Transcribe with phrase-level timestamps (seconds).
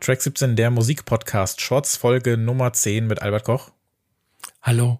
[0.00, 3.70] Track 17, der Musikpodcast Shorts, Folge Nummer 10 mit Albert Koch.
[4.62, 4.98] Hallo.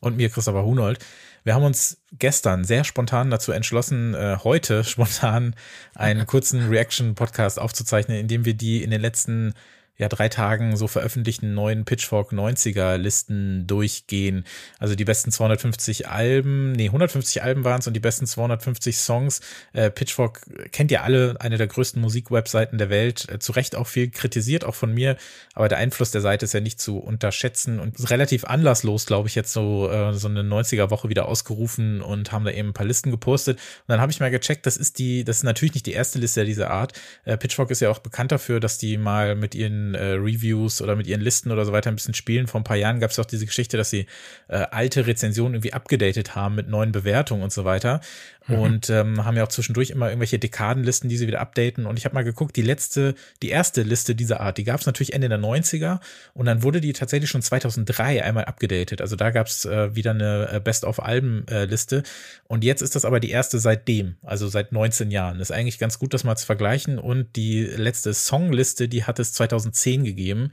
[0.00, 1.04] Und mir, Christopher Hunold.
[1.44, 5.54] Wir haben uns gestern sehr spontan dazu entschlossen, äh, heute spontan
[5.94, 9.52] einen kurzen Reaction-Podcast aufzuzeichnen, in dem wir die in den letzten
[9.98, 14.44] ja, drei Tagen so veröffentlichten neuen Pitchfork 90er Listen durchgehen.
[14.78, 19.40] Also die besten 250 Alben, nee, 150 Alben waren es und die besten 250 Songs.
[19.72, 23.28] Äh, Pitchfork kennt ihr alle, eine der größten Musikwebseiten der Welt.
[23.28, 25.16] Äh, zu Recht auch viel kritisiert, auch von mir.
[25.54, 29.34] Aber der Einfluss der Seite ist ja nicht zu unterschätzen und relativ anlasslos, glaube ich,
[29.34, 32.86] jetzt so, äh, so eine 90er Woche wieder ausgerufen und haben da eben ein paar
[32.86, 33.56] Listen gepostet.
[33.56, 36.20] Und dann habe ich mal gecheckt, das ist die, das ist natürlich nicht die erste
[36.20, 36.92] Liste dieser Art.
[37.24, 40.96] Äh, Pitchfork ist ja auch bekannt dafür, dass die mal mit ihren äh, Reviews oder
[40.96, 42.46] mit ihren Listen oder so weiter ein bisschen spielen.
[42.46, 44.06] Vor ein paar Jahren gab es auch diese Geschichte, dass sie
[44.48, 48.00] äh, alte Rezensionen irgendwie abgedatet haben mit neuen Bewertungen und so weiter.
[48.48, 48.58] Mhm.
[48.58, 51.86] Und ähm, haben ja auch zwischendurch immer irgendwelche Dekadenlisten, die sie wieder updaten.
[51.86, 54.86] Und ich habe mal geguckt, die letzte, die erste Liste dieser Art, die gab es
[54.86, 56.00] natürlich Ende der 90er
[56.34, 59.00] und dann wurde die tatsächlich schon 2003 einmal abgedatet.
[59.00, 61.98] Also da gab es äh, wieder eine äh, Best-of-Alben-Liste.
[61.98, 62.02] Äh,
[62.46, 65.38] und jetzt ist das aber die erste seitdem, also seit 19 Jahren.
[65.38, 66.98] Das ist eigentlich ganz gut, das mal zu vergleichen.
[66.98, 69.32] Und die letzte Songliste, die hat es
[69.78, 70.52] 2010 gegeben.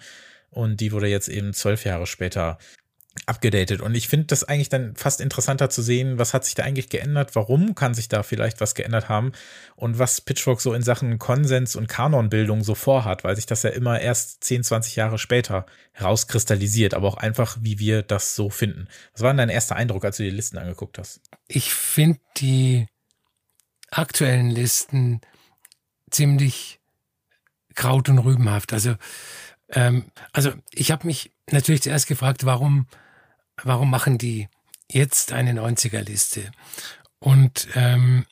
[0.49, 2.57] Und die wurde jetzt eben zwölf Jahre später
[3.25, 3.81] abgedatet.
[3.81, 6.89] Und ich finde das eigentlich dann fast interessanter zu sehen, was hat sich da eigentlich
[6.89, 9.31] geändert, warum kann sich da vielleicht was geändert haben
[9.75, 13.69] und was Pitchfork so in Sachen Konsens und Kanonbildung so vorhat, weil sich das ja
[13.69, 18.87] immer erst 10, 20 Jahre später herauskristallisiert, aber auch einfach, wie wir das so finden.
[19.13, 21.21] Was war denn dein erster Eindruck, als du die Listen angeguckt hast?
[21.47, 22.87] Ich finde die
[23.91, 25.21] aktuellen Listen
[26.11, 26.79] ziemlich
[27.75, 28.73] kraut- und rübenhaft.
[28.73, 28.95] Also,
[29.69, 32.87] ähm, also ich habe mich natürlich zuerst gefragt, warum
[33.63, 34.47] warum machen die
[34.89, 36.51] jetzt eine 90er-Liste?
[37.19, 38.25] Und ähm,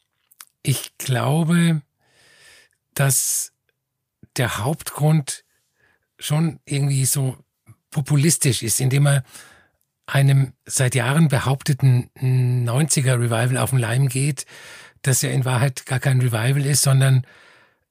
[0.61, 1.81] ich glaube,
[2.93, 3.53] dass
[4.37, 5.43] der Hauptgrund
[6.19, 7.37] schon irgendwie so
[7.89, 9.23] populistisch ist, indem er
[10.05, 14.45] einem seit Jahren behaupteten 90er Revival auf den Leim geht,
[15.01, 17.25] das ja in Wahrheit gar kein Revival ist, sondern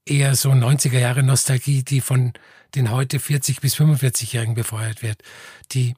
[0.05, 2.33] eher so 90er Jahre Nostalgie, die von
[2.75, 5.21] den heute 40 bis 45-Jährigen befeuert wird,
[5.71, 5.95] die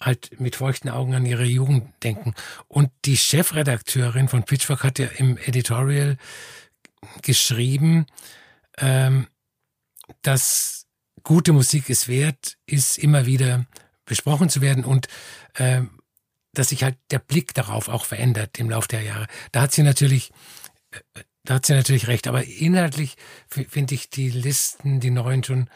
[0.00, 2.34] halt mit feuchten Augen an ihre Jugend denken.
[2.68, 6.16] Und die Chefredakteurin von Pitchfork hat ja im Editorial
[7.22, 8.06] geschrieben,
[8.78, 9.26] ähm,
[10.22, 10.86] dass
[11.22, 13.66] gute Musik es wert ist, immer wieder
[14.04, 15.08] besprochen zu werden und
[15.56, 15.90] ähm,
[16.52, 19.26] dass sich halt der Blick darauf auch verändert im Laufe der Jahre.
[19.52, 20.30] Da hat sie natürlich,
[20.90, 23.16] äh, da hat sie natürlich recht, aber inhaltlich
[23.48, 25.70] finde ich die Listen, die neuen schon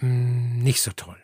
[0.00, 1.16] hm, nicht so toll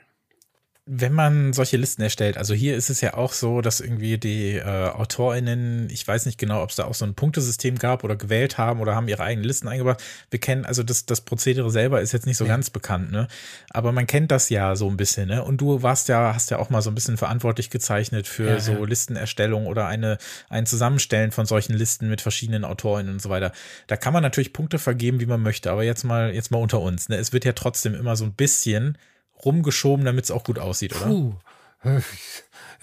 [0.88, 4.52] wenn man solche Listen erstellt, also hier ist es ja auch so, dass irgendwie die
[4.52, 8.14] äh, AutorInnen, ich weiß nicht genau, ob es da auch so ein Punktesystem gab oder
[8.14, 10.00] gewählt haben oder haben ihre eigenen Listen eingebracht.
[10.30, 12.52] Wir kennen, also das, das Prozedere selber ist jetzt nicht so ja.
[12.52, 13.26] ganz bekannt, ne?
[13.70, 15.42] Aber man kennt das ja so ein bisschen, ne?
[15.42, 18.60] Und du warst ja, hast ja auch mal so ein bisschen verantwortlich gezeichnet für ja,
[18.60, 18.84] so ja.
[18.84, 20.18] Listenerstellung oder eine,
[20.48, 23.50] ein Zusammenstellen von solchen Listen mit verschiedenen AutorInnen und so weiter.
[23.88, 26.80] Da kann man natürlich Punkte vergeben, wie man möchte, aber jetzt mal, jetzt mal unter
[26.80, 27.16] uns, ne?
[27.16, 28.96] Es wird ja trotzdem immer so ein bisschen
[29.44, 31.06] rumgeschoben, damit es auch gut aussieht, oder?
[31.06, 31.34] Puh.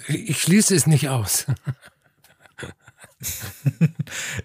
[0.08, 1.46] Ich schließe es nicht aus.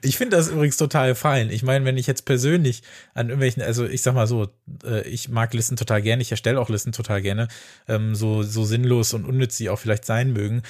[0.03, 1.51] ich finde das übrigens total fein.
[1.51, 2.83] Ich meine, wenn ich jetzt persönlich
[3.15, 4.49] an irgendwelchen, also ich sag mal so,
[4.85, 7.49] äh, ich mag Listen total gerne, ich erstelle auch Listen total gerne,
[7.89, 10.63] ähm, so, so sinnlos und unnütz sie auch vielleicht sein mögen.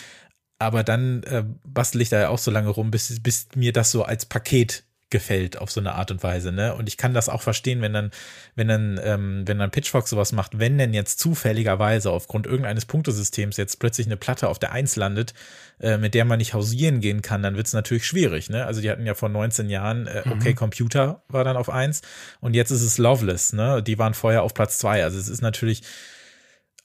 [0.59, 3.91] Aber dann äh, bastel ich da ja auch so lange rum, bis, bis mir das
[3.91, 6.75] so als Paket gefällt auf so eine Art und Weise, ne?
[6.75, 8.11] Und ich kann das auch verstehen, wenn dann,
[8.57, 13.57] wenn dann, ähm, wenn dann Pitchfork sowas macht, wenn denn jetzt zufälligerweise aufgrund irgendeines Punktesystems
[13.57, 15.33] jetzt plötzlich eine Platte auf der Eins landet,
[15.81, 18.67] äh, mit der man nicht hausieren gehen kann, dann wird es natürlich schwierig, ne?
[18.67, 20.33] Also die hatten ja vor 19 Jahren, äh, mhm.
[20.33, 22.03] okay, Computer war dann auf eins
[22.41, 23.83] und jetzt ist es Loveless, ne?
[23.83, 25.05] Die waren vorher auf Platz zwei.
[25.05, 25.83] Also es ist natürlich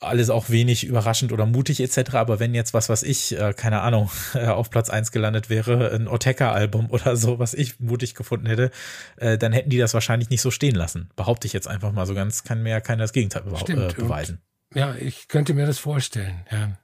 [0.05, 2.15] alles auch wenig überraschend oder mutig etc.
[2.15, 5.91] Aber wenn jetzt was, was ich, äh, keine Ahnung, äh, auf Platz eins gelandet wäre,
[5.91, 8.71] ein Oteka-Album oder so, was ich mutig gefunden hätte,
[9.17, 11.09] äh, dann hätten die das wahrscheinlich nicht so stehen lassen.
[11.15, 14.41] Behaupte ich jetzt einfach mal so ganz, kann mir ja keiner das Gegenteil äh, beweisen.
[14.69, 16.77] Und, ja, ich könnte mir das vorstellen, ja.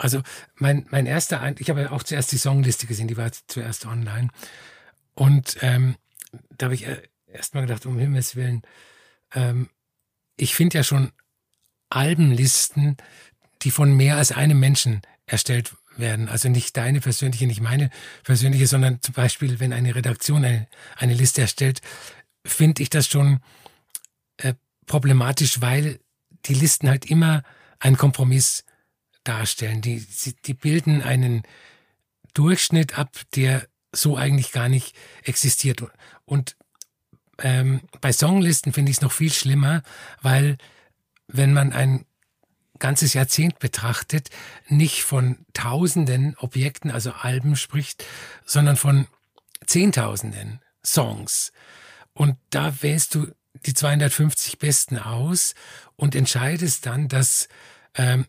[0.00, 0.22] Also
[0.54, 3.84] mein, mein erster, Eindruck, ich habe ja auch zuerst die Songliste gesehen, die war zuerst
[3.84, 4.28] online.
[5.14, 5.96] Und ähm,
[6.56, 8.62] da habe ich äh, erst mal gedacht, um Himmels Willen,
[9.34, 9.68] ähm,
[10.36, 11.10] ich finde ja schon
[11.90, 12.96] Albenlisten,
[13.62, 16.28] die von mehr als einem Menschen erstellt werden.
[16.28, 17.90] Also nicht deine persönliche, nicht meine
[18.24, 21.80] persönliche, sondern zum Beispiel, wenn eine Redaktion eine, eine Liste erstellt,
[22.44, 23.40] finde ich das schon
[24.38, 24.54] äh,
[24.86, 26.00] problematisch, weil
[26.46, 27.42] die Listen halt immer
[27.78, 28.64] einen Kompromiss
[29.24, 29.82] darstellen.
[29.82, 30.06] Die,
[30.46, 31.42] die bilden einen
[32.34, 34.94] Durchschnitt ab, der so eigentlich gar nicht
[35.24, 35.82] existiert.
[36.24, 36.56] Und
[37.40, 39.82] ähm, bei Songlisten finde ich es noch viel schlimmer,
[40.22, 40.58] weil
[41.28, 42.04] wenn man ein
[42.78, 44.30] ganzes Jahrzehnt betrachtet,
[44.68, 48.04] nicht von Tausenden Objekten, also Alben spricht,
[48.44, 49.06] sondern von
[49.66, 51.52] Zehntausenden Songs.
[52.14, 53.28] Und da wählst du
[53.66, 55.54] die 250 besten aus
[55.96, 57.48] und entscheidest dann, dass
[57.94, 58.26] ähm,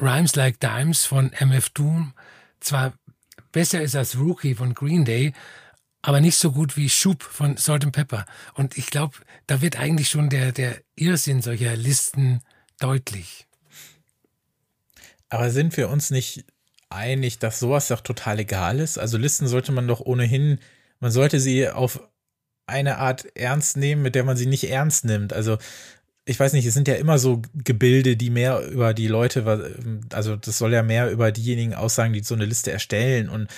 [0.00, 2.14] Rhymes Like Dimes von MF Doom
[2.60, 2.92] zwar
[3.52, 5.32] besser ist als Rookie von Green Day,
[6.06, 8.26] aber nicht so gut wie Schub von Salt and Pepper.
[8.54, 9.16] Und ich glaube,
[9.48, 12.42] da wird eigentlich schon der, der Irrsinn solcher Listen
[12.78, 13.48] deutlich.
[15.30, 16.44] Aber sind wir uns nicht
[16.90, 18.98] einig, dass sowas doch total egal ist?
[18.98, 20.60] Also Listen sollte man doch ohnehin,
[21.00, 22.00] man sollte sie auf
[22.68, 25.32] eine Art ernst nehmen, mit der man sie nicht ernst nimmt.
[25.32, 25.58] Also
[26.28, 29.44] ich weiß nicht, es sind ja immer so Gebilde, die mehr über die Leute,
[30.12, 33.48] also das soll ja mehr über diejenigen aussagen, die so eine Liste erstellen und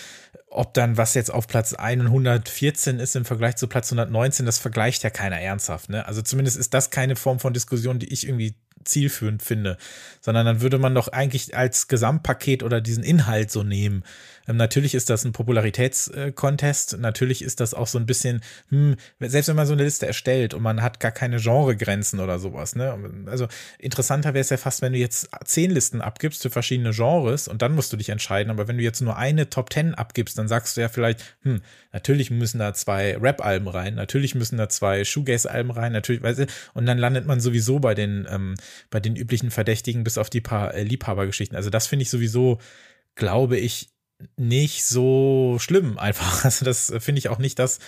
[0.50, 5.02] ob dann was jetzt auf Platz 114 ist im Vergleich zu Platz 119, das vergleicht
[5.02, 5.88] ja keiner ernsthaft.
[5.88, 6.06] Ne?
[6.06, 8.54] Also zumindest ist das keine Form von Diskussion, die ich irgendwie
[8.84, 9.78] zielführend finde,
[10.20, 14.04] sondern dann würde man doch eigentlich als Gesamtpaket oder diesen Inhalt so nehmen.
[14.48, 18.40] Ähm, natürlich ist das ein Popularitätskontest, natürlich ist das auch so ein bisschen,
[18.70, 22.38] hm, selbst wenn man so eine Liste erstellt und man hat gar keine Genregrenzen oder
[22.38, 22.98] sowas, ne?
[23.26, 23.46] Also
[23.78, 27.62] interessanter wäre es ja fast, wenn du jetzt zehn Listen abgibst für verschiedene Genres und
[27.62, 30.48] dann musst du dich entscheiden, aber wenn du jetzt nur eine Top Ten abgibst, dann
[30.48, 31.60] sagst du ja vielleicht, hm,
[31.92, 36.46] natürlich müssen da zwei Rap-Alben rein, natürlich müssen da zwei Shoegaze-Alben rein, natürlich, weißt du,
[36.74, 38.54] und dann landet man sowieso bei den, ähm,
[38.90, 41.56] bei den üblichen Verdächtigen bis auf die paar äh, Liebhabergeschichten.
[41.56, 42.58] Also das finde ich sowieso,
[43.14, 43.90] glaube ich,
[44.36, 46.44] nicht so schlimm einfach.
[46.48, 47.78] Also das finde ich auch nicht das,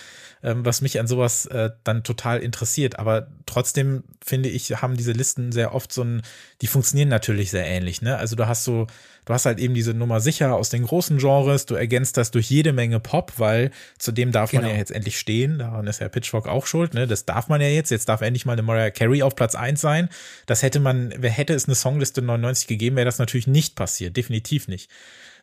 [0.43, 2.99] ähm, was mich an sowas äh, dann total interessiert.
[2.99, 6.21] Aber trotzdem finde ich, haben diese Listen sehr oft so ein,
[6.61, 8.01] die funktionieren natürlich sehr ähnlich.
[8.01, 8.17] Ne?
[8.17, 8.87] Also du hast so,
[9.25, 12.49] du hast halt eben diese Nummer sicher aus den großen Genres, du ergänzt das durch
[12.49, 14.63] jede Menge Pop, weil zudem darf genau.
[14.63, 15.59] man ja jetzt endlich stehen.
[15.59, 16.93] Daran ist ja Pitchfork auch schuld.
[16.93, 17.07] Ne?
[17.07, 17.89] Das darf man ja jetzt.
[17.89, 20.07] Jetzt darf endlich mal eine Mariah Carey auf Platz 1 sein.
[20.45, 24.15] Das hätte man, wer hätte es eine Songliste 99 gegeben, wäre das natürlich nicht passiert.
[24.15, 24.89] Definitiv nicht.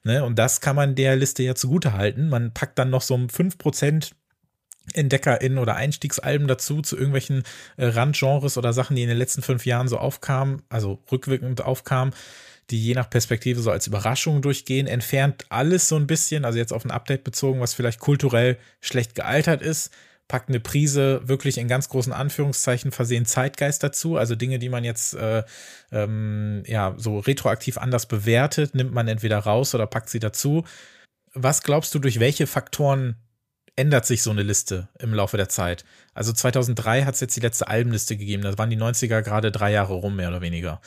[0.05, 0.25] Ne?
[0.25, 2.29] Und das kann man der Liste ja zugute halten.
[2.29, 4.13] Man packt dann noch so um 5%
[4.95, 7.43] EntdeckerInnen oder Einstiegsalben dazu, zu irgendwelchen
[7.77, 12.15] äh, Randgenres oder Sachen, die in den letzten fünf Jahren so aufkamen, also rückwirkend aufkamen,
[12.71, 16.73] die je nach Perspektive so als Überraschung durchgehen, entfernt alles so ein bisschen, also jetzt
[16.73, 19.91] auf ein Update bezogen, was vielleicht kulturell schlecht gealtert ist,
[20.29, 24.17] packt eine Prise wirklich in ganz großen Anführungszeichen versehen Zeitgeist dazu.
[24.17, 25.43] Also Dinge, die man jetzt äh,
[25.91, 30.65] ähm, ja so retroaktiv anders bewertet, nimmt man entweder raus oder packt sie dazu.
[31.33, 33.17] Was glaubst du, durch welche Faktoren
[33.75, 35.85] ändert sich so eine Liste im Laufe der Zeit?
[36.13, 38.43] Also 2003 hat es jetzt die letzte Albenliste gegeben.
[38.43, 40.81] Da waren die 90er gerade drei Jahre rum, mehr oder weniger.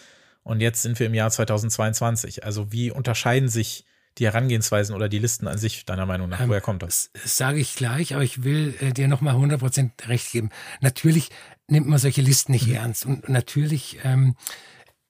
[0.44, 2.44] Und jetzt sind wir im Jahr 2022.
[2.44, 3.86] Also wie unterscheiden sich
[4.22, 6.40] die Herangehensweisen oder die Listen an sich, deiner Meinung nach?
[6.40, 7.10] Ähm, Woher kommt das?
[7.14, 10.52] Das sage ich gleich, aber ich will äh, dir nochmal 100% recht geben.
[10.80, 11.30] Natürlich
[11.68, 12.76] nimmt man solche Listen nicht mhm.
[12.76, 14.36] ernst und natürlich ähm,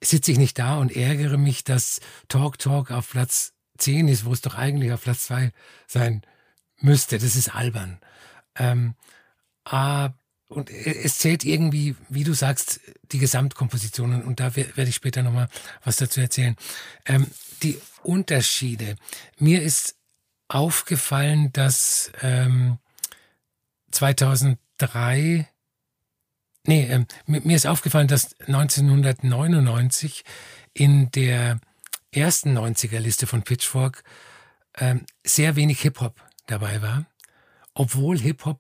[0.01, 1.99] sitze ich nicht da und ärgere mich, dass
[2.29, 5.51] Talk Talk auf Platz 10 ist, wo es doch eigentlich auf Platz 2
[5.87, 6.21] sein
[6.79, 7.17] müsste.
[7.17, 7.99] Das ist albern.
[8.55, 8.95] Ähm,
[9.65, 10.15] aber
[10.51, 12.81] und es zählt irgendwie, wie du sagst,
[13.13, 14.21] die Gesamtkomposition.
[14.21, 15.47] Und da werde ich später nochmal
[15.85, 16.57] was dazu erzählen.
[17.05, 17.27] Ähm,
[17.63, 18.97] die Unterschiede.
[19.37, 19.95] Mir ist
[20.49, 22.79] aufgefallen, dass ähm,
[23.91, 25.47] 2003,
[26.67, 30.25] nee, ähm, mir ist aufgefallen, dass 1999
[30.73, 31.61] in der
[32.11, 34.03] ersten 90er-Liste von Pitchfork
[34.77, 37.05] ähm, sehr wenig Hip-Hop dabei war,
[37.73, 38.59] obwohl Hip-Hop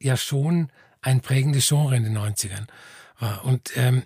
[0.00, 0.72] ja schon
[1.04, 2.66] ein prägendes Genre in den 90ern
[3.18, 3.44] war.
[3.44, 4.02] Und ähm,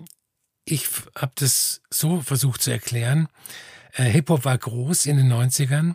[0.64, 3.28] ich habe das so versucht zu erklären,
[3.94, 5.94] äh, Hip-Hop war groß in den 90ern,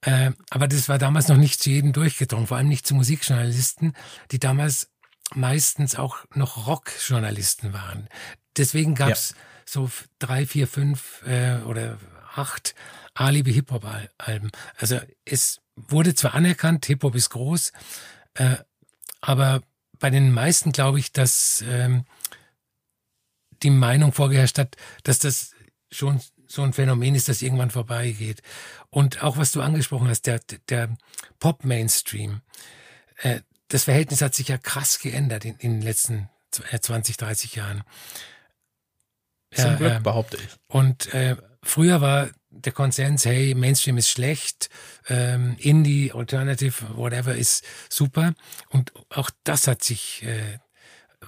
[0.00, 3.94] äh, aber das war damals noch nicht zu jedem durchgedrungen, vor allem nicht zu Musikjournalisten,
[4.30, 4.90] die damals
[5.34, 8.08] meistens auch noch Rockjournalisten waren.
[8.56, 9.36] Deswegen gab es ja.
[9.66, 11.98] so drei, vier, fünf äh, oder
[12.34, 12.74] acht
[13.14, 14.50] Alibi Hip-Hop-Alben.
[14.78, 17.72] Also es wurde zwar anerkannt, Hip-Hop ist groß,
[18.34, 18.56] äh,
[19.20, 19.62] aber
[20.02, 22.04] bei den meisten glaube ich, dass ähm,
[23.62, 25.52] die Meinung vorgeherrscht hat, dass das
[25.92, 28.42] schon so ein Phänomen ist, das irgendwann vorbeigeht.
[28.90, 30.96] Und auch was du angesprochen hast, der, der
[31.38, 32.40] Pop-Mainstream,
[33.18, 37.60] äh, das Verhältnis hat sich ja krass geändert in, in den letzten 20, 30 äh,
[37.60, 37.84] Jahren.
[39.54, 40.48] Zum Glück, äh, behaupte ich.
[40.66, 44.68] Und äh, früher war der Konsens, hey, Mainstream ist schlecht,
[45.08, 48.34] ähm, Indie, Alternative, whatever ist super.
[48.68, 50.58] Und auch das hat sich äh,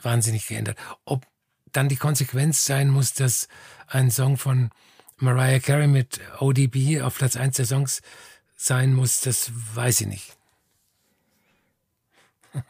[0.02, 0.78] wahnsinnig geändert.
[1.04, 1.26] Ob
[1.73, 3.49] dann die Konsequenz sein muss, dass
[3.87, 4.71] ein Song von
[5.16, 8.02] Mariah Carey mit ODB auf Platz 1 der Songs
[8.57, 10.37] sein muss, das weiß ich nicht.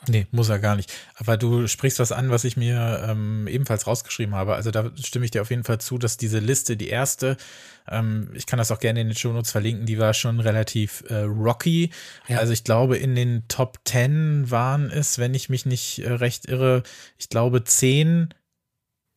[0.09, 0.93] Nee, muss er gar nicht.
[1.17, 4.55] Aber du sprichst was an, was ich mir ähm, ebenfalls rausgeschrieben habe.
[4.55, 7.37] Also da stimme ich dir auf jeden Fall zu, dass diese Liste, die erste,
[7.89, 11.23] ähm, ich kann das auch gerne in den Shownotes verlinken, die war schon relativ äh,
[11.23, 11.91] rocky.
[12.29, 12.39] Ja.
[12.39, 16.47] Also ich glaube, in den Top 10 waren es, wenn ich mich nicht äh, recht
[16.47, 16.83] irre,
[17.19, 18.33] ich glaube zehn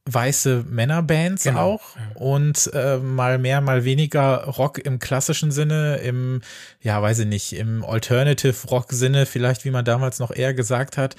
[0.07, 1.73] weiße Männerbands genau.
[1.73, 1.81] auch
[2.15, 6.41] und äh, mal mehr, mal weniger Rock im klassischen Sinne, im,
[6.81, 10.97] ja, weiß ich nicht, im Alternative Rock Sinne, vielleicht wie man damals noch eher gesagt
[10.97, 11.15] hat,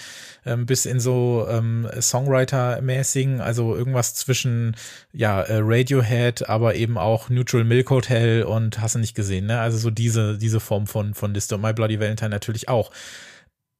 [0.46, 4.76] ähm, bis in so ähm, Songwriter-mäßigen, also irgendwas zwischen,
[5.12, 9.60] ja, äh, Radiohead, aber eben auch Neutral Milk Hotel und hast du nicht gesehen, ne?
[9.60, 12.90] Also so diese, diese Form von, von Liste My Bloody Valentine natürlich auch.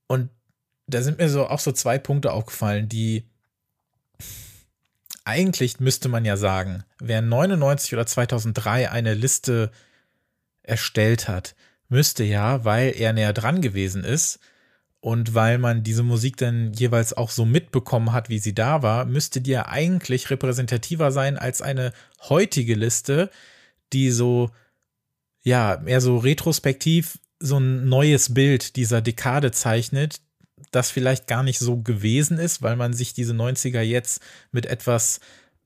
[0.06, 0.30] Und
[0.86, 3.24] da sind mir so auch so zwei Punkte aufgefallen, die
[5.28, 9.70] eigentlich müsste man ja sagen, wer 99 oder 2003 eine Liste
[10.62, 11.54] erstellt hat,
[11.90, 14.38] müsste ja, weil er näher dran gewesen ist
[15.00, 19.04] und weil man diese Musik dann jeweils auch so mitbekommen hat, wie sie da war,
[19.04, 21.92] müsste die ja eigentlich repräsentativer sein als eine
[22.30, 23.30] heutige Liste,
[23.92, 24.50] die so,
[25.42, 30.22] ja, mehr so retrospektiv so ein neues Bild dieser Dekade zeichnet,
[30.70, 34.20] das vielleicht gar nicht so gewesen ist, weil man sich diese 90er jetzt
[34.52, 35.20] mit etwas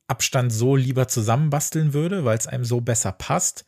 [0.07, 3.65] Abstand so lieber zusammenbasteln würde, weil es einem so besser passt.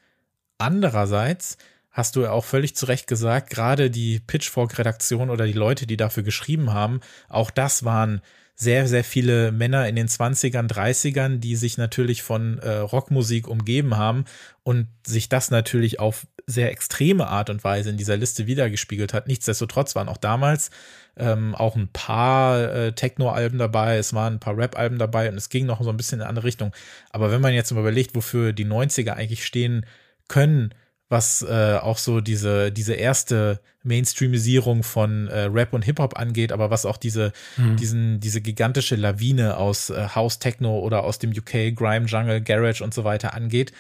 [0.59, 1.57] Andererseits
[1.91, 5.97] hast du ja auch völlig zu Recht gesagt, gerade die Pitchfork-Redaktion oder die Leute, die
[5.97, 8.21] dafür geschrieben haben, auch das waren
[8.57, 13.97] sehr, sehr viele Männer in den 20ern, 30ern, die sich natürlich von äh, Rockmusik umgeben
[13.97, 14.25] haben
[14.63, 19.29] und sich das natürlich auf sehr extreme Art und Weise in dieser Liste wiedergespiegelt hat.
[19.29, 20.71] Nichtsdestotrotz waren auch damals
[21.17, 25.49] ähm, auch ein paar äh, Techno-Alben dabei, es waren ein paar Rap-Alben dabei und es
[25.49, 26.73] ging noch so ein bisschen in eine andere Richtung.
[27.11, 29.87] Aber wenn man jetzt mal überlegt, wofür die 90er eigentlich stehen
[30.29, 30.75] können,
[31.09, 36.71] was äh, auch so diese, diese erste Mainstreamisierung von äh, Rap und Hip-Hop angeht, aber
[36.71, 37.77] was auch diese, mhm.
[37.77, 42.83] diesen, diese gigantische Lawine aus äh, House Techno oder aus dem UK Grime Jungle, Garage
[42.83, 43.73] und so weiter angeht,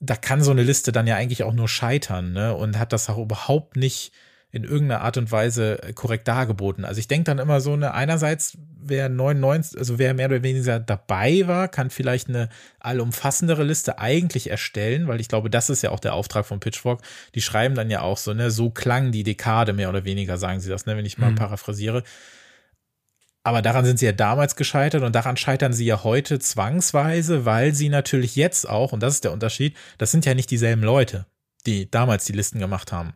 [0.00, 2.54] da kann so eine Liste dann ja eigentlich auch nur scheitern, ne?
[2.54, 4.12] Und hat das auch überhaupt nicht
[4.50, 6.84] in irgendeiner Art und Weise äh, korrekt dargeboten.
[6.84, 10.80] Also ich denke dann immer so, ne, einerseits, wer 99, also wer mehr oder weniger
[10.80, 12.48] dabei war, kann vielleicht eine
[12.80, 17.02] allumfassendere Liste eigentlich erstellen, weil ich glaube, das ist ja auch der Auftrag von Pitchfork.
[17.34, 20.60] Die schreiben dann ja auch so, ne, so klang die Dekade mehr oder weniger, sagen
[20.60, 21.36] sie das, ne, wenn ich mal mhm.
[21.36, 22.02] paraphrasiere.
[23.48, 27.72] Aber daran sind sie ja damals gescheitert und daran scheitern sie ja heute zwangsweise, weil
[27.74, 31.24] sie natürlich jetzt auch, und das ist der Unterschied, das sind ja nicht dieselben Leute,
[31.64, 33.14] die damals die Listen gemacht haben.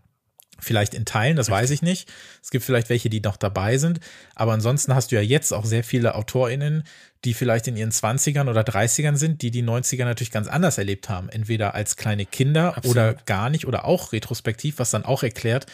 [0.59, 2.11] Vielleicht in Teilen, das weiß ich nicht.
[2.43, 4.01] Es gibt vielleicht welche, die noch dabei sind.
[4.35, 6.85] Aber ansonsten hast du ja jetzt auch sehr viele AutorInnen,
[7.27, 11.11] die vielleicht in ihren 20ern oder 30ern sind, die die 90er natürlich ganz anders erlebt
[11.11, 11.29] haben.
[11.29, 12.97] Entweder als kleine Kinder Absolut.
[12.97, 15.67] oder gar nicht oder auch retrospektiv, was dann auch erklärt,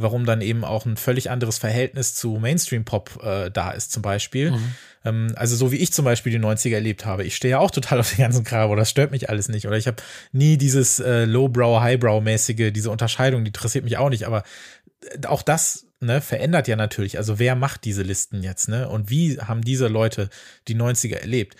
[0.00, 4.52] warum dann eben auch ein völlig anderes Verhältnis zu Mainstream-Pop äh, da ist, zum Beispiel.
[4.52, 4.74] Mhm.
[5.04, 7.24] Ähm, also so wie ich zum Beispiel die 90er erlebt habe.
[7.24, 9.66] Ich stehe ja auch total auf den ganzen Kram, oder das stört mich alles nicht.
[9.66, 10.02] Oder ich habe
[10.32, 14.26] nie dieses äh, Low-Brow, High-Brow-mäßige, diese Unterscheidung, die interessiert mich auch nicht.
[14.26, 14.42] Aber
[15.02, 17.18] äh, auch das ne, verändert ja natürlich.
[17.18, 18.88] Also wer macht diese Listen jetzt, ne?
[18.88, 20.30] Und wie haben diese Leute
[20.68, 21.56] die 90er erlebt?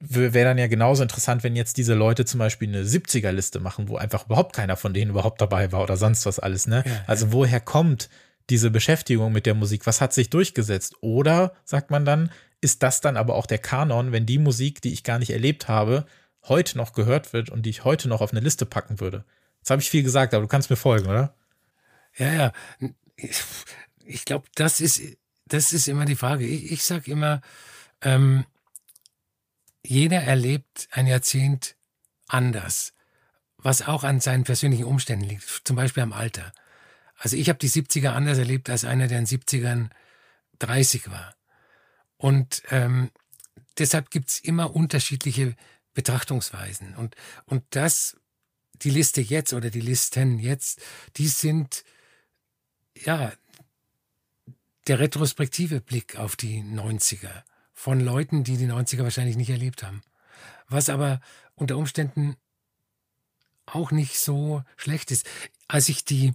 [0.00, 3.96] Wäre dann ja genauso interessant, wenn jetzt diese Leute zum Beispiel eine 70er-Liste machen, wo
[3.96, 6.82] einfach überhaupt keiner von denen überhaupt dabei war oder sonst was alles, ne?
[6.86, 7.32] Ja, also ja.
[7.32, 8.08] woher kommt
[8.48, 9.86] diese Beschäftigung mit der Musik?
[9.86, 10.96] Was hat sich durchgesetzt?
[11.02, 12.30] Oder, sagt man dann,
[12.62, 15.68] ist das dann aber auch der Kanon, wenn die Musik, die ich gar nicht erlebt
[15.68, 16.06] habe,
[16.48, 19.24] heute noch gehört wird und die ich heute noch auf eine Liste packen würde?
[19.58, 21.34] Jetzt habe ich viel gesagt, aber du kannst mir folgen, oder?
[22.16, 22.52] Ja, ja.
[24.04, 25.00] Ich, glaube, das ist,
[25.46, 26.46] das ist immer die Frage.
[26.46, 27.42] Ich, ich sage immer,
[28.02, 28.44] ähm,
[29.84, 31.76] jeder erlebt ein Jahrzehnt
[32.26, 32.92] anders,
[33.56, 36.52] was auch an seinen persönlichen Umständen liegt, zum Beispiel am Alter.
[37.16, 39.90] Also ich habe die 70er anders erlebt als einer, der in den 70ern
[40.58, 41.34] 30 war.
[42.16, 43.10] Und ähm,
[43.78, 45.56] deshalb gibt's immer unterschiedliche
[45.94, 46.96] Betrachtungsweisen.
[46.96, 48.16] Und, und das,
[48.74, 50.80] die Liste jetzt oder die Listen jetzt,
[51.16, 51.84] die sind
[52.94, 53.32] ja
[54.86, 57.42] der retrospektive Blick auf die 90er
[57.80, 60.02] von Leuten, die die 90er wahrscheinlich nicht erlebt haben.
[60.68, 61.18] Was aber
[61.54, 62.36] unter Umständen
[63.64, 65.26] auch nicht so schlecht ist.
[65.66, 66.34] Als ich die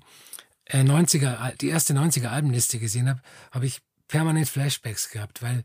[0.71, 3.21] 90er, äh, die erste 90er Albenliste gesehen habe,
[3.51, 5.63] habe ich permanent Flashbacks gehabt, weil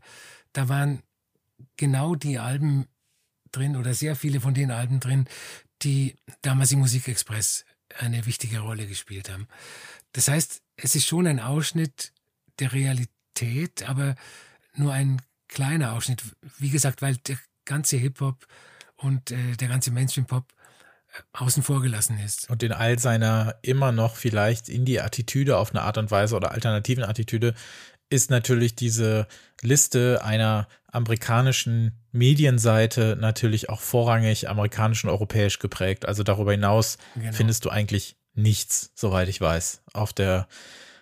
[0.53, 1.01] da waren
[1.77, 2.87] genau die Alben
[3.51, 5.27] drin oder sehr viele von den Alben drin,
[5.81, 7.65] die damals im Musikexpress
[7.97, 9.47] eine wichtige Rolle gespielt haben.
[10.11, 12.13] Das heißt, es ist schon ein Ausschnitt
[12.59, 14.15] der Realität, aber
[14.75, 15.19] nur ein
[15.51, 16.23] kleiner Ausschnitt.
[16.57, 18.47] Wie gesagt, weil der ganze Hip-Hop
[18.95, 20.45] und äh, der ganze Mainstream-Pop
[21.13, 22.49] äh, außen vor gelassen ist.
[22.49, 26.35] Und in all seiner immer noch vielleicht in die Attitüde auf eine Art und Weise
[26.35, 27.53] oder alternativen Attitüde
[28.09, 29.27] ist natürlich diese
[29.61, 36.05] Liste einer amerikanischen Medienseite natürlich auch vorrangig amerikanisch und europäisch geprägt.
[36.05, 37.31] Also darüber hinaus genau.
[37.31, 40.47] findest du eigentlich nichts, soweit ich weiß, auf der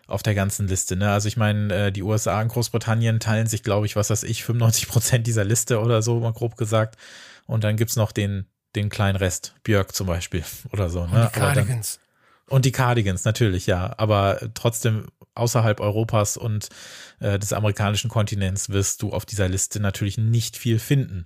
[0.09, 0.95] auf der ganzen Liste.
[0.95, 1.11] Ne?
[1.11, 4.43] Also ich meine, äh, die USA und Großbritannien teilen sich, glaube ich, was weiß ich,
[4.43, 6.97] 95 Prozent dieser Liste oder so, mal grob gesagt.
[7.45, 11.05] Und dann gibt's noch den, den kleinen Rest, Björk zum Beispiel oder so.
[11.05, 11.23] Ne?
[11.23, 11.99] Und die Cardigans.
[11.99, 13.93] Dann, und die Cardigans, natürlich, ja.
[13.97, 16.69] Aber trotzdem außerhalb Europas und
[17.19, 21.25] äh, des amerikanischen Kontinents wirst du auf dieser Liste natürlich nicht viel finden.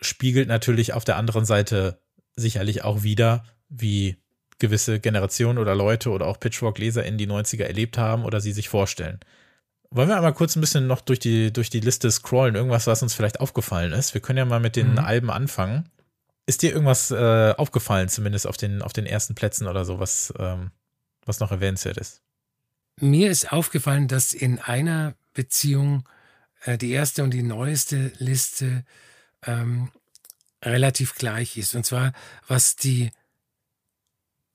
[0.00, 2.00] Spiegelt natürlich auf der anderen Seite
[2.36, 4.16] sicherlich auch wieder, wie
[4.58, 8.68] gewisse Generationen oder Leute oder auch Pitchfork-Leser in die 90er erlebt haben oder sie sich
[8.68, 9.20] vorstellen.
[9.90, 13.02] Wollen wir einmal kurz ein bisschen noch durch die, durch die Liste scrollen, irgendwas, was
[13.02, 14.14] uns vielleicht aufgefallen ist?
[14.14, 14.98] Wir können ja mal mit den mhm.
[14.98, 15.88] Alben anfangen.
[16.46, 20.34] Ist dir irgendwas äh, aufgefallen, zumindest auf den, auf den ersten Plätzen oder so, was,
[20.38, 20.72] ähm,
[21.24, 22.22] was noch erwähnenswert ist?
[23.00, 26.08] Mir ist aufgefallen, dass in einer Beziehung
[26.64, 28.84] äh, die erste und die neueste Liste
[29.46, 29.90] ähm,
[30.62, 31.74] relativ gleich ist.
[31.74, 32.12] Und zwar
[32.46, 33.10] was die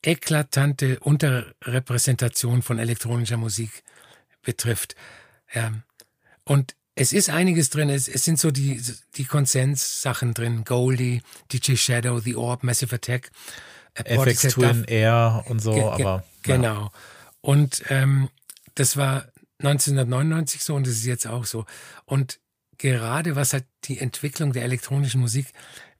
[0.02, 3.84] eklatante Unterrepräsentation von elektronischer Musik
[4.42, 4.96] betrifft.
[5.54, 5.84] Ähm,
[6.46, 7.90] und es ist einiges drin.
[7.90, 8.82] Es, es sind so die,
[9.16, 10.64] die Konsens-Sachen drin.
[10.66, 13.32] Goldie, DJ Shadow, The Orb, Massive Attack.
[13.94, 16.24] Äh, FX Twin Air und so, ge aber.
[16.44, 16.82] Genau.
[16.82, 16.92] Ja.
[17.42, 18.30] Und ähm,
[18.76, 19.28] das war
[19.60, 21.66] 1999 so und das ist jetzt auch so.
[22.06, 22.40] Und
[22.78, 25.48] gerade was halt die Entwicklung der elektronischen Musik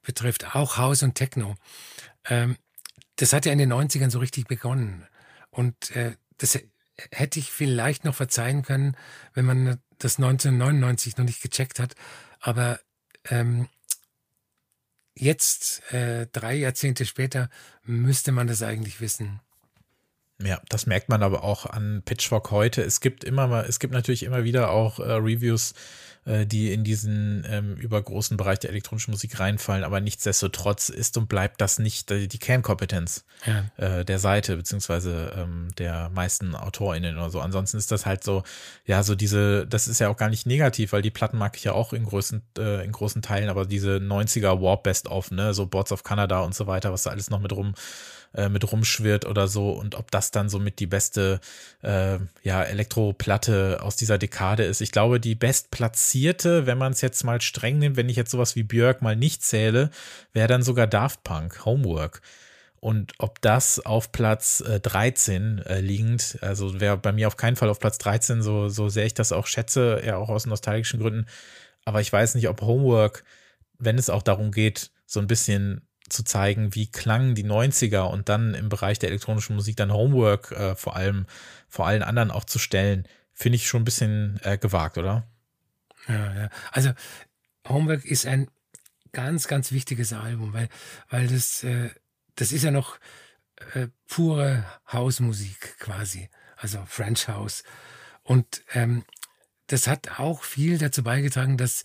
[0.02, 1.56] betrifft, auch House und Techno,
[2.24, 2.56] ähm,
[3.20, 5.06] das hat ja in den 90ern so richtig begonnen.
[5.50, 6.58] Und äh, das
[7.10, 8.96] hätte ich vielleicht noch verzeihen können,
[9.34, 11.94] wenn man das 1999 noch nicht gecheckt hat.
[12.40, 12.80] Aber
[13.28, 13.68] ähm,
[15.14, 17.50] jetzt, äh, drei Jahrzehnte später,
[17.82, 19.40] müsste man das eigentlich wissen.
[20.42, 22.82] Ja, das merkt man aber auch an Pitchfork heute.
[22.82, 25.74] Es gibt immer mal, es gibt natürlich immer wieder auch äh, Reviews,
[26.24, 31.28] äh, die in diesen ähm, übergroßen Bereich der elektronischen Musik reinfallen, aber nichtsdestotrotz ist und
[31.28, 33.64] bleibt das nicht äh, die Kernkompetenz ja.
[33.76, 37.40] äh, der Seite, beziehungsweise ähm, der meisten AutorInnen oder so.
[37.40, 38.42] Ansonsten ist das halt so,
[38.86, 41.64] ja, so diese, das ist ja auch gar nicht negativ, weil die Platten mag ich
[41.64, 45.52] ja auch in großen, äh, in großen Teilen, aber diese 90er Warp Best of, ne,
[45.52, 47.74] so Boards of Canada und so weiter, was da alles noch mit rum
[48.34, 51.40] äh, mit rumschwirrt oder so und ob das dann somit die beste
[51.82, 54.80] äh, ja, Elektroplatte aus dieser Dekade ist.
[54.80, 58.56] Ich glaube, die bestplatzierte, wenn man es jetzt mal streng nimmt, wenn ich jetzt sowas
[58.56, 59.90] wie Björk mal nicht zähle,
[60.32, 62.20] wäre dann sogar Daft Punk, Homework.
[62.80, 67.56] Und ob das auf Platz äh, 13 äh, liegend, also wäre bei mir auf keinen
[67.56, 70.98] Fall auf Platz 13, so, so sehr ich das auch schätze, ja auch aus nostalgischen
[71.00, 71.26] Gründen.
[71.84, 73.24] Aber ich weiß nicht, ob Homework,
[73.78, 78.28] wenn es auch darum geht, so ein bisschen zu zeigen, wie klangen die 90er und
[78.28, 81.26] dann im Bereich der elektronischen Musik dann Homework äh, vor allem
[81.68, 85.26] vor allen anderen auch zu stellen, finde ich schon ein bisschen äh, gewagt, oder?
[86.08, 86.50] Ja, ja.
[86.72, 86.92] Also
[87.68, 88.48] Homework ist ein
[89.12, 90.68] ganz, ganz wichtiges Album, weil,
[91.08, 91.90] weil das, äh,
[92.36, 92.98] das ist ja noch
[93.74, 97.62] äh, pure Hausmusik quasi, also French House.
[98.22, 99.04] Und ähm,
[99.66, 101.84] das hat auch viel dazu beigetragen, dass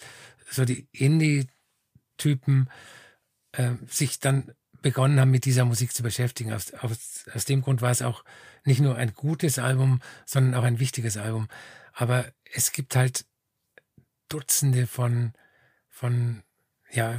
[0.50, 2.70] so die Indie-Typen
[3.58, 6.54] äh, sich dann begonnen haben, mit dieser Musik zu beschäftigen.
[6.54, 8.24] Aus, aus, aus dem Grund war es auch
[8.65, 11.48] nicht nur ein gutes Album, sondern auch ein wichtiges Album.
[11.94, 13.26] Aber es gibt halt
[14.30, 15.34] Dutzende von,
[15.89, 16.44] von
[16.91, 17.15] ja,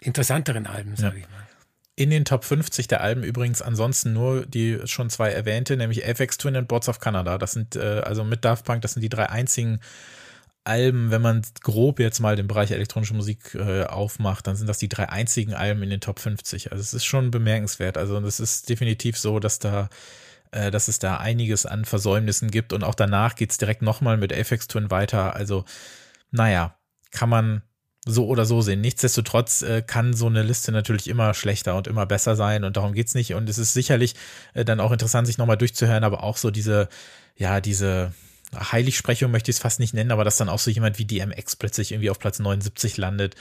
[0.00, 1.24] interessanteren Alben, sage ja.
[1.24, 1.46] ich mal.
[1.98, 6.36] In den Top 50 der Alben übrigens ansonsten nur die schon zwei erwähnte, nämlich FX
[6.36, 7.38] Twin und Boards of Canada.
[7.38, 9.80] Das sind äh, also mit Daft Punk, das sind die drei einzigen
[10.66, 14.78] Alben, wenn man grob jetzt mal den Bereich elektronische Musik äh, aufmacht, dann sind das
[14.78, 16.72] die drei einzigen Alben in den Top 50.
[16.72, 17.96] Also es ist schon bemerkenswert.
[17.98, 19.88] Also es ist definitiv so, dass da
[20.52, 24.32] äh, dass es da einiges an Versäumnissen gibt und auch danach geht's direkt nochmal mit
[24.32, 25.34] Apex Twin weiter.
[25.36, 25.64] Also
[26.30, 26.76] naja,
[27.10, 27.62] kann man
[28.06, 28.80] so oder so sehen.
[28.80, 32.92] Nichtsdestotrotz äh, kann so eine Liste natürlich immer schlechter und immer besser sein und darum
[32.92, 33.34] geht's nicht.
[33.34, 34.14] Und es ist sicherlich
[34.54, 36.88] äh, dann auch interessant, sich nochmal durchzuhören, aber auch so diese,
[37.36, 38.12] ja, diese,
[38.54, 41.56] Heiligsprechung möchte ich es fast nicht nennen, aber dass dann auch so jemand wie DMX
[41.56, 43.34] plötzlich irgendwie auf Platz 79 landet.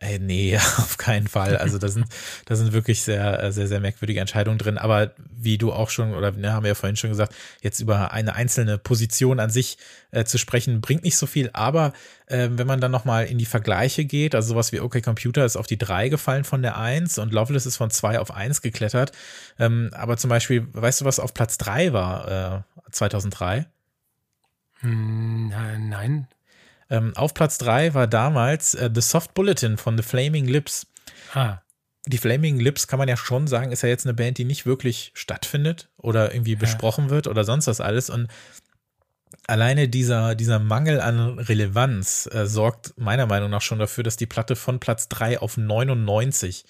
[0.00, 1.56] Ey, nee, auf keinen Fall.
[1.56, 2.06] Also da sind,
[2.46, 4.78] da sind wirklich sehr, sehr, sehr merkwürdige Entscheidungen drin.
[4.78, 8.12] Aber wie du auch schon, oder ne, haben wir ja vorhin schon gesagt, jetzt über
[8.12, 9.78] eine einzelne Position an sich
[10.12, 11.50] äh, zu sprechen, bringt nicht so viel.
[11.52, 11.92] Aber
[12.26, 15.56] äh, wenn man dann nochmal in die Vergleiche geht, also sowas wie OK Computer ist
[15.56, 19.12] auf die 3 gefallen von der 1 und Loveless ist von 2 auf 1 geklettert.
[19.58, 23.66] Ähm, aber zum Beispiel, weißt du, was auf Platz 3 war äh, 2003?
[24.80, 26.28] Hm, nein.
[26.90, 30.86] Ähm, auf Platz 3 war damals äh, The Soft Bulletin von The Flaming Lips.
[31.34, 31.58] Ah.
[32.06, 34.64] Die Flaming Lips kann man ja schon sagen, ist ja jetzt eine Band, die nicht
[34.64, 36.58] wirklich stattfindet oder irgendwie ja.
[36.58, 38.08] besprochen wird oder sonst was alles.
[38.08, 38.28] Und
[39.46, 44.26] alleine dieser, dieser Mangel an Relevanz äh, sorgt meiner Meinung nach schon dafür, dass die
[44.26, 46.64] Platte von Platz 3 auf 99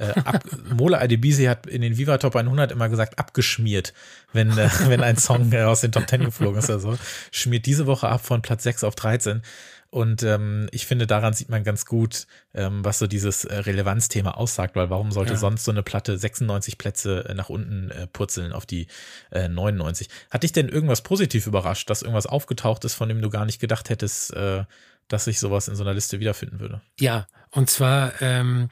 [0.00, 3.92] äh, ab, Mola Adebisi hat in den Viva Top 100 immer gesagt, abgeschmiert,
[4.32, 6.98] wenn, äh, wenn ein Song äh, aus den Top 10 geflogen ist oder so.
[7.30, 9.42] Schmiert diese Woche ab von Platz 6 auf 13.
[9.90, 14.30] Und ähm, ich finde, daran sieht man ganz gut, ähm, was so dieses äh, Relevanzthema
[14.30, 15.38] aussagt, weil warum sollte ja.
[15.38, 18.86] sonst so eine Platte 96 Plätze äh, nach unten äh, purzeln auf die
[19.32, 20.08] äh, 99?
[20.30, 23.60] Hat dich denn irgendwas positiv überrascht, dass irgendwas aufgetaucht ist, von dem du gar nicht
[23.60, 24.64] gedacht hättest, äh,
[25.08, 26.80] dass sich sowas in so einer Liste wiederfinden würde?
[27.00, 28.70] Ja, und zwar ähm,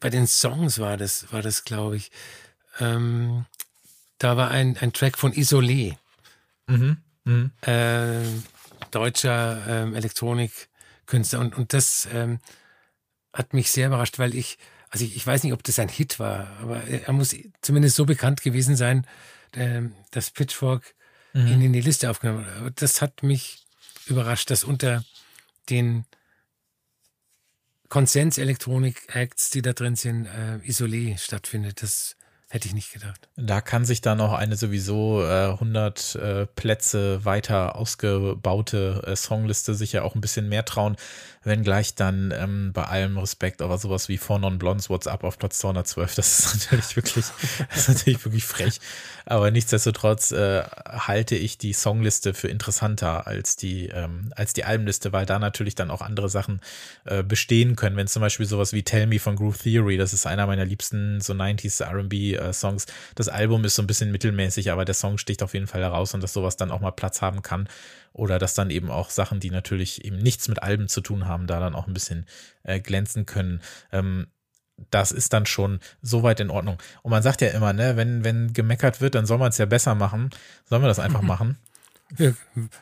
[0.00, 2.10] bei den Songs war das, war das, glaube ich.
[2.78, 3.46] Ähm,
[4.18, 5.96] da war ein, ein Track von Isolé.
[6.66, 6.98] Mhm.
[7.24, 7.50] Mhm.
[7.62, 8.22] Äh,
[8.90, 11.40] deutscher ähm, Elektronikkünstler.
[11.40, 12.40] Und, und das ähm,
[13.32, 14.58] hat mich sehr überrascht, weil ich,
[14.90, 18.04] also ich, ich, weiß nicht, ob das ein Hit war, aber er muss zumindest so
[18.04, 19.06] bekannt gewesen sein,
[19.54, 20.94] ähm, dass Pitchfork
[21.32, 21.46] mhm.
[21.46, 22.80] ihn in die Liste aufgenommen hat.
[22.80, 23.64] Das hat mich
[24.06, 25.04] überrascht, dass unter
[25.68, 26.06] den
[27.88, 31.82] Konsens-Elektronik-Acts, die da drin sind, äh, Isolé stattfindet.
[31.82, 32.16] Das
[32.48, 33.28] Hätte ich nicht gedacht.
[33.34, 39.74] Da kann sich dann auch eine sowieso äh, 100 äh, Plätze weiter ausgebaute äh, Songliste
[39.74, 40.96] sicher auch ein bisschen mehr trauen,
[41.42, 45.38] wenn gleich dann ähm, bei allem Respekt aber sowas wie Four Non Blondes WhatsApp auf
[45.38, 47.24] Platz 212, das ist natürlich wirklich,
[47.68, 48.80] das ist natürlich wirklich frech.
[49.24, 55.12] Aber nichtsdestotrotz äh, halte ich die Songliste für interessanter als die, ähm, als die Albenliste,
[55.12, 56.60] weil da natürlich dann auch andere Sachen
[57.06, 57.96] äh, bestehen können.
[57.96, 61.20] Wenn zum Beispiel sowas wie Tell Me von Groove Theory, das ist einer meiner liebsten
[61.20, 62.86] so 90s R&B Songs.
[63.14, 66.14] Das Album ist so ein bisschen mittelmäßig, aber der Song sticht auf jeden Fall heraus
[66.14, 67.68] und dass sowas dann auch mal Platz haben kann.
[68.12, 71.46] Oder dass dann eben auch Sachen, die natürlich eben nichts mit Alben zu tun haben,
[71.46, 72.26] da dann auch ein bisschen
[72.62, 73.60] äh, glänzen können.
[73.92, 74.26] Ähm,
[74.90, 76.78] das ist dann schon soweit in Ordnung.
[77.02, 79.66] Und man sagt ja immer, ne, wenn, wenn gemeckert wird, dann soll man es ja
[79.66, 80.30] besser machen.
[80.64, 81.58] Sollen wir das einfach machen?
[82.18, 82.32] Ja,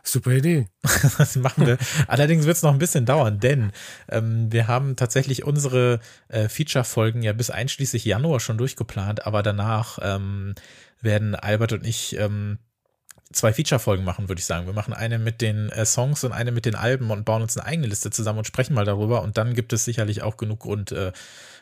[0.02, 0.68] super Idee.
[1.18, 1.78] das machen wir.
[2.08, 3.72] Allerdings wird es noch ein bisschen dauern, denn
[4.08, 9.98] ähm, wir haben tatsächlich unsere äh, Feature-Folgen ja bis einschließlich Januar schon durchgeplant, aber danach
[10.02, 10.54] ähm,
[11.00, 12.58] werden Albert und ich ähm,
[13.32, 14.66] zwei Feature-Folgen machen, würde ich sagen.
[14.66, 17.56] Wir machen eine mit den äh, Songs und eine mit den Alben und bauen uns
[17.56, 19.22] eine eigene Liste zusammen und sprechen mal darüber.
[19.22, 21.12] Und dann gibt es sicherlich auch genug Grund, äh,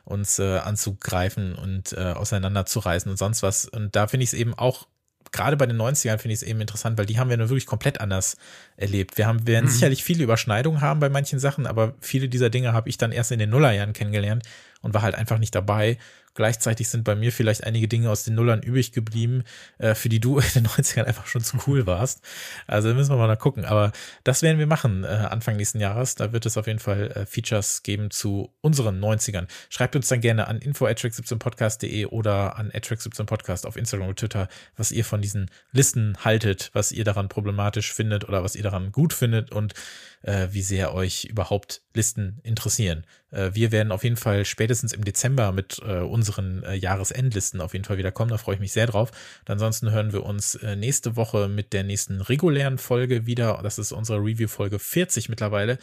[0.04, 3.66] uns äh, anzugreifen und äh, auseinanderzureißen und sonst was.
[3.66, 4.86] Und da finde ich es eben auch
[5.32, 7.66] gerade bei den 90ern finde ich es eben interessant, weil die haben wir nur wirklich
[7.66, 8.36] komplett anders
[8.76, 9.18] erlebt.
[9.18, 9.70] Wir haben, werden mhm.
[9.70, 13.32] sicherlich viele Überschneidungen haben bei manchen Sachen, aber viele dieser Dinge habe ich dann erst
[13.32, 14.44] in den Nullerjahren kennengelernt
[14.82, 15.98] und war halt einfach nicht dabei.
[16.34, 19.44] Gleichzeitig sind bei mir vielleicht einige Dinge aus den Nullern übrig geblieben,
[19.78, 22.20] äh, für die du in den 90ern einfach schon zu cool warst.
[22.66, 23.64] Also müssen wir mal gucken.
[23.64, 23.92] Aber
[24.24, 26.14] das werden wir machen äh, Anfang nächsten Jahres.
[26.14, 29.46] Da wird es auf jeden Fall äh, Features geben zu unseren 90ern.
[29.68, 35.04] Schreibt uns dann gerne an info@track17podcast.de oder an track17podcast auf Instagram und Twitter, was ihr
[35.04, 39.52] von diesen Listen haltet, was ihr daran problematisch findet oder was ihr daran gut findet
[39.52, 39.74] und
[40.22, 43.04] äh, wie sehr euch überhaupt Listen interessieren.
[43.30, 47.72] Äh, wir werden auf jeden Fall spätestens im Dezember mit äh, unseren äh, Jahresendlisten auf
[47.72, 48.30] jeden Fall wieder kommen.
[48.30, 49.10] Da freue ich mich sehr drauf.
[49.40, 53.58] Und ansonsten hören wir uns äh, nächste Woche mit der nächsten regulären Folge wieder.
[53.62, 55.78] Das ist unsere Review-Folge 40 mittlerweile.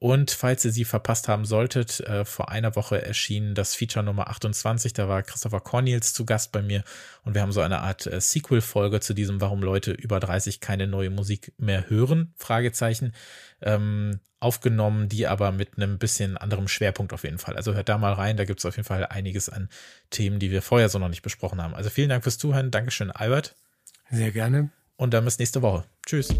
[0.00, 4.28] Und falls ihr sie verpasst haben solltet, äh, vor einer Woche erschien das Feature Nummer
[4.28, 4.94] 28.
[4.94, 6.82] Da war Christopher Cornels zu Gast bei mir
[7.22, 10.86] und wir haben so eine Art äh, Sequel-Folge zu diesem, warum Leute über 30 keine
[10.86, 13.12] neue Musik mehr hören, Fragezeichen,
[13.60, 17.58] ähm, aufgenommen, die aber mit einem bisschen anderem Schwerpunkt auf jeden Fall.
[17.58, 19.68] Also hört da mal rein, da gibt es auf jeden Fall einiges an
[20.08, 21.74] Themen, die wir vorher so noch nicht besprochen haben.
[21.74, 22.70] Also vielen Dank fürs Zuhören.
[22.70, 23.54] Dankeschön, Albert.
[24.10, 24.70] Sehr gerne.
[24.96, 25.84] Und dann bis nächste Woche.
[26.06, 26.34] Tschüss.